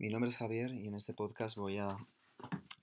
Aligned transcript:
Mi 0.00 0.10
nombre 0.10 0.28
es 0.28 0.36
Javier 0.36 0.72
y 0.72 0.86
en 0.86 0.94
este 0.94 1.12
podcast 1.12 1.56
voy 1.56 1.78
a 1.78 1.96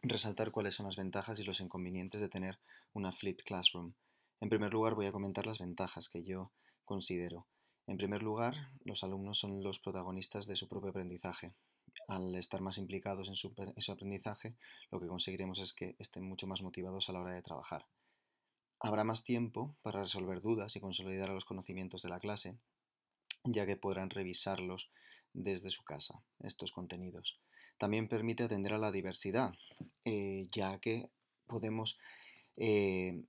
resaltar 0.01 0.51
cuáles 0.51 0.75
son 0.75 0.85
las 0.85 0.97
ventajas 0.97 1.39
y 1.39 1.45
los 1.45 1.61
inconvenientes 1.61 2.19
de 2.19 2.27
tener 2.27 2.59
una 2.91 3.13
Flipped 3.13 3.45
Classroom. 3.45 3.93
En 4.41 4.49
primer 4.49 4.73
lugar 4.73 4.95
voy 4.95 5.05
a 5.05 5.13
comentar 5.13 5.45
las 5.45 5.59
ventajas 5.59 6.09
que 6.09 6.25
yo 6.25 6.51
considero. 6.83 7.47
En 7.87 7.95
primer 7.95 8.21
lugar, 8.21 8.53
los 8.83 9.01
alumnos 9.05 9.39
son 9.39 9.63
los 9.63 9.79
protagonistas 9.79 10.45
de 10.45 10.57
su 10.57 10.67
propio 10.67 10.89
aprendizaje. 10.89 11.55
Al 12.09 12.35
estar 12.35 12.59
más 12.59 12.77
implicados 12.77 13.29
en 13.29 13.35
su, 13.35 13.53
en 13.57 13.81
su 13.81 13.93
aprendizaje, 13.93 14.57
lo 14.91 14.99
que 14.99 15.07
conseguiremos 15.07 15.61
es 15.61 15.71
que 15.71 15.95
estén 15.99 16.27
mucho 16.27 16.47
más 16.47 16.63
motivados 16.63 17.09
a 17.09 17.13
la 17.13 17.21
hora 17.21 17.31
de 17.31 17.41
trabajar. 17.41 17.85
Habrá 18.81 19.05
más 19.05 19.23
tiempo 19.23 19.77
para 19.83 20.01
resolver 20.01 20.41
dudas 20.41 20.75
y 20.75 20.81
consolidar 20.81 21.29
los 21.29 21.45
conocimientos 21.45 22.01
de 22.01 22.09
la 22.09 22.19
clase, 22.19 22.57
ya 23.45 23.65
que 23.65 23.77
podrán 23.77 24.09
revisarlos 24.09 24.91
desde 25.35 25.69
su 25.69 25.83
casa, 25.83 26.23
estos 26.39 26.71
contenidos. 26.71 27.39
También 27.77 28.07
permite 28.07 28.43
atender 28.43 28.73
a 28.73 28.77
la 28.77 28.91
diversidad, 28.91 29.53
eh, 30.05 30.47
ya 30.51 30.79
que 30.79 31.09
podemos, 31.45 31.99
eh, 32.55 33.21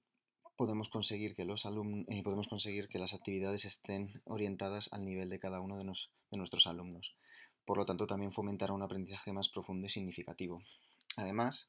podemos, 0.56 0.88
conseguir 0.88 1.34
que 1.34 1.44
los 1.44 1.66
eh, 1.66 2.22
podemos 2.22 2.48
conseguir 2.48 2.88
que 2.88 3.00
las 3.00 3.12
actividades 3.12 3.64
estén 3.64 4.22
orientadas 4.24 4.92
al 4.92 5.04
nivel 5.04 5.28
de 5.28 5.40
cada 5.40 5.60
uno 5.60 5.76
de, 5.76 5.84
de 5.84 6.38
nuestros 6.38 6.66
alumnos. 6.68 7.16
Por 7.64 7.76
lo 7.78 7.84
tanto, 7.84 8.06
también 8.06 8.30
fomentará 8.30 8.72
un 8.72 8.82
aprendizaje 8.82 9.32
más 9.32 9.48
profundo 9.48 9.88
y 9.88 9.90
significativo. 9.90 10.62
Además, 11.16 11.68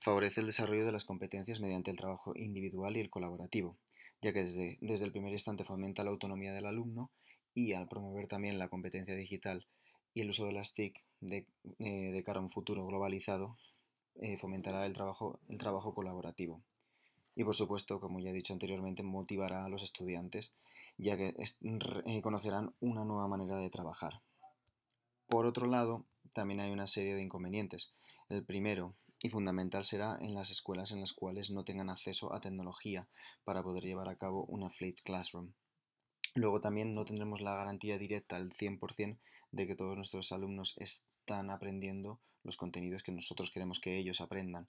favorece 0.00 0.40
el 0.40 0.46
desarrollo 0.46 0.84
de 0.84 0.92
las 0.92 1.04
competencias 1.04 1.60
mediante 1.60 1.90
el 1.90 1.96
trabajo 1.96 2.34
individual 2.36 2.96
y 2.96 3.00
el 3.00 3.10
colaborativo, 3.10 3.78
ya 4.20 4.34
que 4.34 4.42
desde, 4.42 4.76
desde 4.82 5.06
el 5.06 5.12
primer 5.12 5.32
instante 5.32 5.64
fomenta 5.64 6.04
la 6.04 6.10
autonomía 6.10 6.52
del 6.52 6.66
alumno 6.66 7.10
y 7.54 7.72
al 7.72 7.88
promover 7.88 8.28
también 8.28 8.58
la 8.58 8.68
competencia 8.68 9.14
digital 9.14 9.66
y 10.18 10.22
el 10.22 10.30
uso 10.30 10.46
de 10.46 10.52
las 10.52 10.74
TIC 10.74 11.00
de, 11.20 11.46
eh, 11.78 12.22
cara 12.26 12.40
a 12.40 12.42
un 12.42 12.50
futuro 12.50 12.84
globalizado 12.84 13.56
eh, 14.16 14.36
fomentará 14.36 14.84
el 14.84 14.92
trabajo, 14.92 15.38
el 15.48 15.58
trabajo 15.58 15.94
colaborativo. 15.94 16.60
Y 17.36 17.44
por 17.44 17.54
supuesto, 17.54 18.00
como 18.00 18.18
ya 18.18 18.30
he 18.30 18.32
dicho 18.32 18.52
anteriormente, 18.52 19.04
motivará 19.04 19.64
a 19.64 19.68
los 19.68 19.84
estudiantes, 19.84 20.56
ya 20.96 21.16
que 21.16 21.36
eh, 21.38 22.20
conocerán 22.20 22.74
una 22.80 23.04
nueva 23.04 23.28
manera 23.28 23.58
de 23.58 23.70
trabajar. 23.70 24.20
Por 25.28 25.46
otro 25.46 25.68
lado, 25.68 26.04
también 26.34 26.58
hay 26.58 26.72
una 26.72 26.88
serie 26.88 27.14
de 27.14 27.22
inconvenientes. 27.22 27.94
El 28.28 28.44
primero 28.44 28.96
y 29.22 29.28
fundamental 29.28 29.84
será 29.84 30.18
en 30.20 30.34
las 30.34 30.50
escuelas 30.50 30.90
en 30.90 30.98
las 30.98 31.12
cuales 31.12 31.52
no 31.52 31.62
tengan 31.62 31.90
acceso 31.90 32.34
a 32.34 32.40
tecnología 32.40 33.06
para 33.44 33.62
poder 33.62 33.84
llevar 33.84 34.08
a 34.08 34.16
cabo 34.16 34.46
una 34.46 34.68
flipped 34.68 35.04
classroom. 35.04 35.52
Luego 36.34 36.60
también 36.60 36.92
no 36.92 37.04
tendremos 37.04 37.40
la 37.40 37.54
garantía 37.54 37.98
directa 37.98 38.34
al 38.34 38.50
100% 38.50 39.16
de 39.50 39.66
que 39.66 39.74
todos 39.74 39.96
nuestros 39.96 40.32
alumnos 40.32 40.74
están 40.78 41.50
aprendiendo 41.50 42.20
los 42.44 42.56
contenidos 42.56 43.02
que 43.02 43.12
nosotros 43.12 43.50
queremos 43.50 43.80
que 43.80 43.98
ellos 43.98 44.20
aprendan. 44.20 44.68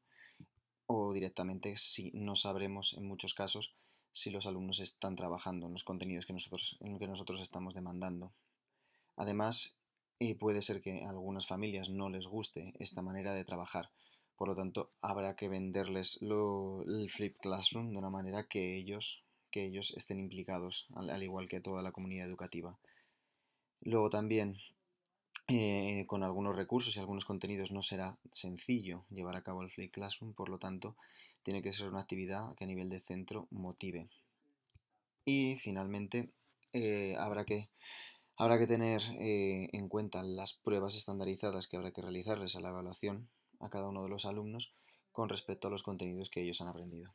O 0.87 1.13
directamente 1.13 1.77
si 1.77 2.11
no 2.13 2.35
sabremos 2.35 2.95
en 2.97 3.05
muchos 3.05 3.33
casos 3.33 3.75
si 4.11 4.31
los 4.31 4.47
alumnos 4.47 4.79
están 4.79 5.15
trabajando 5.15 5.67
en 5.67 5.73
los 5.73 5.83
contenidos 5.83 6.25
que 6.25 6.33
nosotros, 6.33 6.77
en 6.81 6.97
que 6.97 7.07
nosotros 7.07 7.41
estamos 7.41 7.73
demandando. 7.73 8.33
Además, 9.15 9.77
y 10.17 10.33
puede 10.33 10.61
ser 10.61 10.81
que 10.81 11.03
a 11.03 11.09
algunas 11.09 11.47
familias 11.47 11.89
no 11.89 12.09
les 12.09 12.27
guste 12.27 12.73
esta 12.79 13.01
manera 13.01 13.33
de 13.33 13.45
trabajar. 13.45 13.91
Por 14.35 14.47
lo 14.47 14.55
tanto, 14.55 14.89
habrá 15.01 15.35
que 15.35 15.47
venderles 15.47 16.21
lo, 16.21 16.83
el 16.83 17.09
Flip 17.09 17.37
Classroom 17.39 17.91
de 17.91 17.97
una 17.97 18.09
manera 18.09 18.47
que 18.47 18.77
ellos, 18.77 19.23
que 19.51 19.65
ellos 19.65 19.93
estén 19.95 20.19
implicados, 20.19 20.87
al 20.95 21.23
igual 21.23 21.47
que 21.47 21.61
toda 21.61 21.81
la 21.81 21.91
comunidad 21.91 22.27
educativa. 22.27 22.77
Luego 23.81 24.09
también, 24.09 24.57
eh, 25.47 26.05
con 26.07 26.23
algunos 26.23 26.55
recursos 26.55 26.95
y 26.95 26.99
algunos 26.99 27.25
contenidos 27.25 27.71
no 27.71 27.81
será 27.81 28.17
sencillo 28.31 29.05
llevar 29.09 29.35
a 29.35 29.41
cabo 29.41 29.61
el 29.61 29.71
Flip 29.71 29.91
Classroom, 29.91 30.33
por 30.33 30.49
lo 30.49 30.59
tanto, 30.59 30.95
tiene 31.43 31.61
que 31.61 31.73
ser 31.73 31.87
una 31.87 32.01
actividad 32.01 32.55
que 32.55 32.65
a 32.65 32.67
nivel 32.67 32.89
de 32.89 32.99
centro 32.99 33.47
motive. 33.51 34.09
Y 35.25 35.57
finalmente, 35.57 36.29
eh, 36.73 37.15
habrá 37.17 37.45
que 37.45 37.69
Habrá 38.41 38.57
que 38.57 38.67
tener 38.67 39.01
eh, 39.19 39.67
en 39.73 39.89
cuenta 39.89 40.23
las 40.23 40.53
pruebas 40.53 40.95
estandarizadas 40.95 41.67
que 41.67 41.75
habrá 41.75 41.91
que 41.91 42.01
realizarles 42.01 42.55
a 42.55 42.61
la 42.61 42.69
evaluación 42.69 43.27
a 43.59 43.69
cada 43.69 43.89
uno 43.89 44.01
de 44.01 44.07
los 44.07 44.25
alumnos 44.25 44.71
con 45.11 45.27
respecto 45.27 45.67
a 45.67 45.71
los 45.71 45.83
contenidos 45.83 46.29
que 46.29 46.41
ellos 46.41 46.61
han 46.61 46.69
aprendido. 46.69 47.11